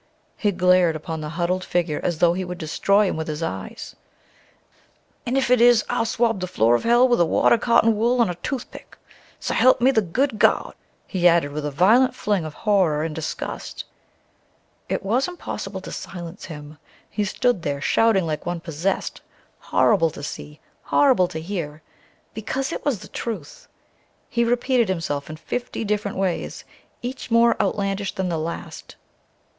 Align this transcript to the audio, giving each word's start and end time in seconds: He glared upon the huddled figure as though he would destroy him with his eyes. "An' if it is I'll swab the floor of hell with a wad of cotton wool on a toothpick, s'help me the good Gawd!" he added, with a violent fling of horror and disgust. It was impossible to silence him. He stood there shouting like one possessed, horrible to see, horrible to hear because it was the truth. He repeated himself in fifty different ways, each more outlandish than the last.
He 0.35 0.51
glared 0.51 0.95
upon 0.95 1.21
the 1.21 1.29
huddled 1.29 1.63
figure 1.63 1.99
as 2.01 2.17
though 2.17 2.33
he 2.33 2.43
would 2.43 2.57
destroy 2.57 3.05
him 3.07 3.15
with 3.17 3.27
his 3.27 3.43
eyes. 3.43 3.95
"An' 5.27 5.37
if 5.37 5.51
it 5.51 5.61
is 5.61 5.85
I'll 5.91 6.05
swab 6.07 6.39
the 6.39 6.47
floor 6.47 6.73
of 6.73 6.85
hell 6.85 7.07
with 7.07 7.21
a 7.21 7.25
wad 7.25 7.53
of 7.53 7.61
cotton 7.61 7.95
wool 7.95 8.19
on 8.19 8.27
a 8.27 8.33
toothpick, 8.33 8.97
s'help 9.39 9.79
me 9.79 9.91
the 9.91 10.01
good 10.01 10.39
Gawd!" 10.39 10.73
he 11.05 11.27
added, 11.27 11.51
with 11.51 11.67
a 11.67 11.69
violent 11.69 12.15
fling 12.15 12.45
of 12.45 12.55
horror 12.55 13.03
and 13.03 13.13
disgust. 13.13 13.83
It 14.89 15.03
was 15.03 15.27
impossible 15.27 15.81
to 15.81 15.91
silence 15.91 16.45
him. 16.45 16.79
He 17.07 17.23
stood 17.23 17.61
there 17.61 17.79
shouting 17.79 18.25
like 18.25 18.43
one 18.43 18.59
possessed, 18.59 19.21
horrible 19.59 20.09
to 20.09 20.23
see, 20.23 20.59
horrible 20.81 21.27
to 21.27 21.39
hear 21.39 21.83
because 22.33 22.71
it 22.73 22.83
was 22.83 23.01
the 23.01 23.07
truth. 23.07 23.67
He 24.29 24.43
repeated 24.43 24.89
himself 24.89 25.29
in 25.29 25.35
fifty 25.37 25.83
different 25.85 26.17
ways, 26.17 26.63
each 27.03 27.29
more 27.29 27.55
outlandish 27.61 28.15
than 28.15 28.29
the 28.29 28.39
last. 28.39 28.95